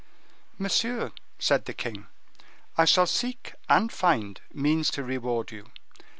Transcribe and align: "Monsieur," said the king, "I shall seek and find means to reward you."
"Monsieur," 0.57 1.11
said 1.37 1.65
the 1.65 1.75
king, 1.75 2.07
"I 2.75 2.85
shall 2.85 3.05
seek 3.05 3.53
and 3.69 3.91
find 3.91 4.41
means 4.51 4.89
to 4.89 5.03
reward 5.03 5.51
you." 5.51 5.69